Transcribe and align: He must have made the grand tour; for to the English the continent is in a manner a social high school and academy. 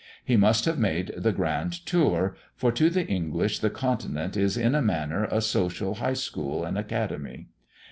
He 0.25 0.35
must 0.35 0.65
have 0.65 0.79
made 0.79 1.11
the 1.15 1.31
grand 1.31 1.73
tour; 1.85 2.35
for 2.55 2.71
to 2.71 2.89
the 2.89 3.05
English 3.05 3.59
the 3.59 3.69
continent 3.69 4.35
is 4.35 4.57
in 4.57 4.73
a 4.73 4.81
manner 4.81 5.25
a 5.25 5.41
social 5.41 5.93
high 5.93 6.15
school 6.15 6.65
and 6.65 6.75
academy. 6.75 7.49